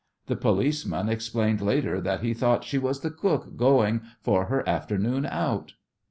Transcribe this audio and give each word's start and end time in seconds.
The 0.25 0.35
policeman 0.35 1.09
explained 1.09 1.61
later 1.61 2.01
that 2.01 2.21
he 2.21 2.33
thought 2.33 2.63
"she 2.63 2.79
was 2.79 3.01
the 3.01 3.11
cook 3.11 3.55
going 3.55 4.01
for 4.23 4.45
her 4.45 4.67
afternoon 4.67 5.27
out." 5.27 5.73